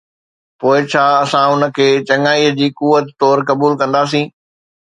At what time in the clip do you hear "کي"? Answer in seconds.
1.75-1.87